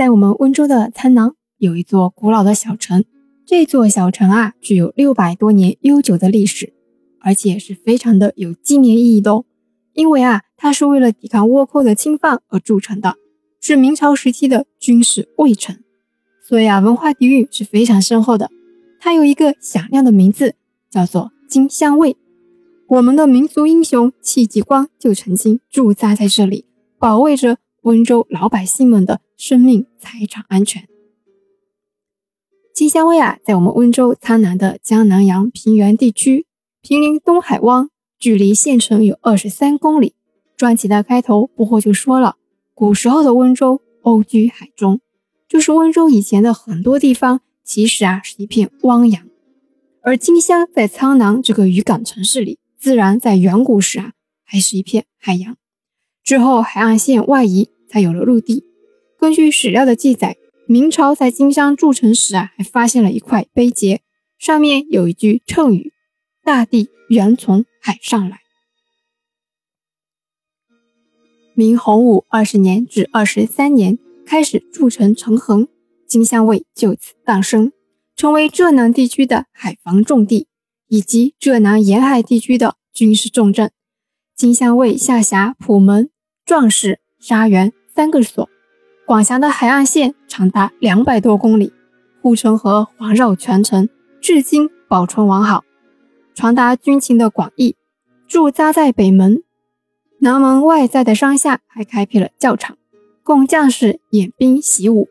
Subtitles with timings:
[0.00, 3.04] 在我们温州的苍南有一座古老的小城，
[3.44, 6.72] 这座小城啊，具有六百多年悠久的历史，
[7.20, 9.44] 而且是非常的有纪念意义的哦。
[9.92, 13.16] 因为啊，它是为了抵抗倭寇的侵犯而筑成的，
[13.60, 15.76] 是明朝时期的军事卫城，
[16.48, 18.48] 所以啊，文化底蕴是非常深厚的。
[18.98, 20.54] 它有一个响亮的名字，
[20.90, 22.16] 叫做金乡卫。
[22.88, 26.64] 我们的民族英雄戚继光就曾经驻扎在这里，
[26.98, 30.86] 保卫着温州老百姓们的生命财产安全。
[32.74, 36.46] 金乡卫啊，在我们温州苍南的江南洋平原地区，
[36.80, 37.88] 毗邻东海湾，
[38.18, 40.14] 距离县城有二十三公里。
[40.56, 42.36] 专辑的开头，不惑就说了，
[42.74, 45.00] 古时候的温州欧居海中，
[45.48, 49.26] 就是温州以前的很多地方，其实啊是一片汪洋，
[50.02, 52.58] 而金乡在苍南这个渔港城市里。
[52.78, 54.12] 自然在远古时啊，
[54.42, 55.56] 还是一片海洋。
[56.22, 58.64] 之后海岸线外移，才有了陆地。
[59.18, 63.98] 根据史料的记载，明朝在金乡筑城时啊，还发现了一块碑碣，
[64.38, 65.92] 上面有一句谶语
[66.44, 68.40] ：“大地原从海上来。”
[71.54, 75.68] 明洪武二十年至二十三年开始筑城成衡，
[76.06, 77.72] 金乡卫就此诞生，
[78.16, 80.46] 成为浙南地区的海防重地。
[80.92, 83.70] 以及浙南沿海地区的军事重镇，
[84.40, 86.08] 金乡卫下辖普门、
[86.46, 88.48] 壮士、沙园三个所，
[89.04, 91.74] 管辖的海岸线长达两百多公里，
[92.22, 93.86] 护城河环绕全城，
[94.18, 95.62] 至今保存完好。
[96.34, 97.76] 传达军情的广义，
[98.26, 99.42] 驻扎在北门、
[100.20, 102.78] 南门外在的山下还开辟了教场，
[103.22, 105.10] 供将士演兵习武。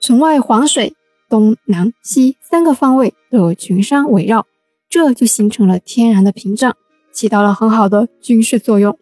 [0.00, 0.94] 城外环水，
[1.28, 4.46] 东南西三个方位都有群山围绕。
[4.88, 6.74] 这就形成了天然的屏障，
[7.20, 8.98] 起到了很好的军事作用。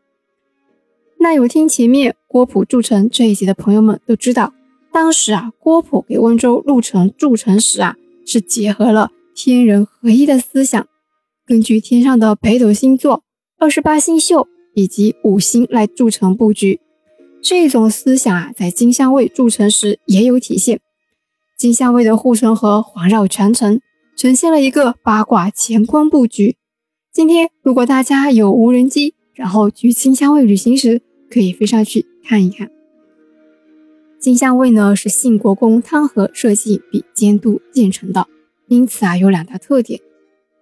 [1.20, 4.52] 那有听前面郭璞筑城这一集的朋友们都知道，
[4.90, 7.94] 当时啊，郭璞给温州鹿城筑城时啊，
[8.26, 10.84] 是结合了天人合一的思想，
[11.46, 13.22] 根据天上的北斗星座、
[13.56, 16.80] 二十八星宿以及五行来筑城布局。
[17.40, 20.80] 这种思想啊，在金乡卫筑城时也有体现。
[21.56, 23.80] 金乡卫的护城河环绕全城。
[24.16, 26.56] 呈现了一个八卦乾坤布局。
[27.18, 32.70] 今天，如果大家有无人机，然后去金乡卫旅行时，可以飞上去看一看。
[34.20, 38.28] 金乡卫呢是信国公汤和设计并监督建成的，
[38.68, 40.00] 因此啊有两大特点：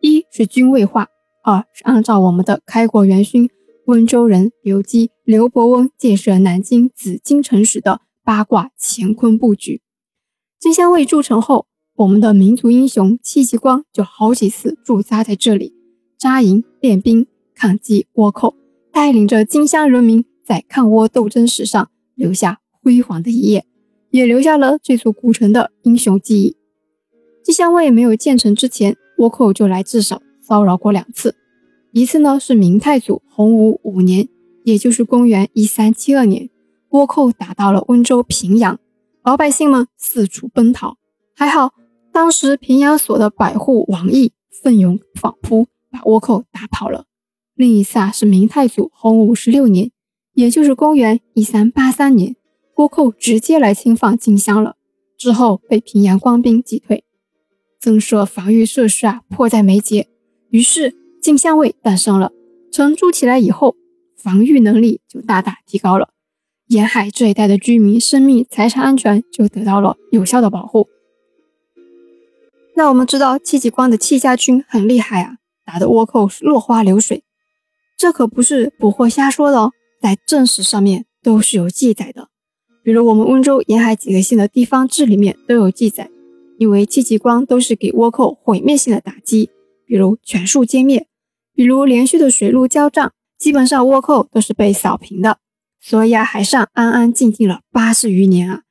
[0.01, 1.09] 一是军卫化，
[1.45, 3.51] 二是按照我们的开国元勋
[3.85, 9.83] 温州人刘基、刘伯温建设南京紫禁城时的八卦乾坤布局。
[10.59, 11.67] 金香卫筑成后。
[11.97, 15.73] 我们的民族英雄戚继光就好几次驻扎在这里
[16.19, 18.55] 扎营练兵，抗击倭寇，
[18.93, 23.67] 带领着金乡人民在抗倭斗争史上留下辉煌的一页，
[24.11, 26.57] 也留下了这座古城的英雄记忆。
[27.43, 31.37] 金乡卫没有建成之前，倭寇就来至少骚扰过两次，
[31.93, 34.29] 一次呢是明太祖洪武五年，
[34.65, 36.49] 也就是公元一三七二年，
[36.91, 38.79] 倭寇打到了温州平阳，
[39.23, 40.97] 老百姓们四处奔逃，
[41.35, 41.73] 还好。
[42.13, 45.67] 当时平阳所的百户王毅奋勇反扑，
[45.97, 47.07] 把倭寇打跑了。
[47.55, 49.91] 另一次啊，是明太祖洪武十六年，
[50.35, 52.37] 也就是公元一三八三年，
[52.75, 54.77] 倭寇直接来侵犯金乡了，
[55.17, 57.05] 之后被平阳官兵击退，
[57.81, 60.09] 增设防御设施啊，迫在眉睫。
[60.51, 62.33] 于是金乡卫诞生了。
[62.71, 63.75] 城筑起来以后，
[64.17, 66.11] 防御能力就大大提高了，
[66.67, 70.89] 沿海这一带的居民生命财产安全就得到了有效的保护。
[72.75, 77.25] 那我们知道戚继光的戚家军很厉害啊，打的倭寇落花流水，
[77.99, 82.29] 这可不是捕获瞎说的哦，在正史上面都是有记载的。
[82.85, 86.09] 比如我们温州沿海几个县的地方志里面都有记载，
[86.59, 89.51] 因为戚继光都是给倭寇毁灭性的打击，
[89.85, 91.09] 比如全数歼灭，
[91.53, 95.39] 比如连续的水陆交战，基本上倭寇都是被扫平的，
[95.81, 98.63] 所以啊，海上安安静静了八十余年啊，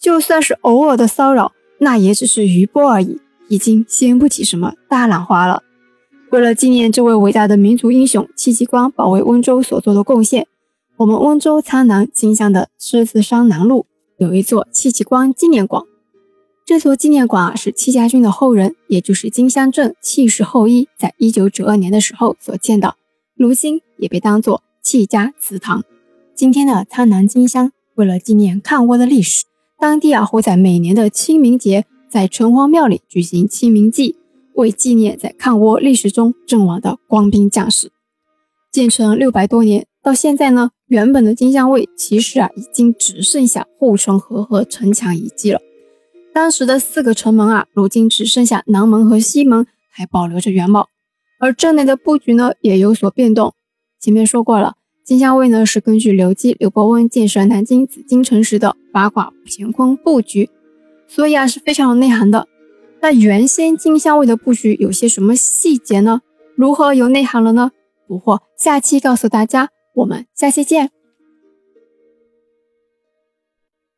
[0.00, 3.20] 就算是偶尔的骚扰，那也只是余波而已。
[3.48, 5.64] 已经掀不起什么大浪花了。
[6.30, 10.46] 为了纪念这位伟大的民族英雄戚继光保卫温州所做的贡献，
[10.98, 13.86] 我们温州苍南金乡的狮子山南路
[14.16, 15.82] 有一座戚继光纪念馆。
[16.64, 22.94] 这座纪念馆啊，是戚家军的后人，也就是金乡镇戚氏后裔，在一九九二年的时候所建的，
[23.34, 25.82] 如今也被当作戚家祠堂。
[26.36, 29.46] 今天的苍南金乡，为了纪念抗倭的历史，
[29.80, 31.86] 当地啊会在每年的清明节。
[32.08, 34.16] 在城隍庙里举行清明祭，
[34.54, 37.90] 为纪念在抗倭历史中阵亡的官兵将士。
[38.72, 45.60] 建成六百多年，到现在呢，原本的金乡卫其实啊，已经只剩下护城河和城墙遗迹了。
[46.32, 50.88] 当时的四个城门啊，如今只剩下南门和西门还保留着原貌，
[51.40, 53.52] 而镇内的布局呢，也有所变动。
[54.00, 54.74] 前面说过了，
[55.04, 60.48] 金乡卫呢是根据刘基、刘伯温建设南京紫禁城时的八卦乾坤布局，
[61.08, 62.46] 所以啊是非常有内涵的。
[63.02, 66.20] 那原先金香味的布局有些什么细节呢？
[66.54, 67.70] 如何有内涵了呢？
[68.06, 70.90] 不惑下期告诉大家，我们下期见。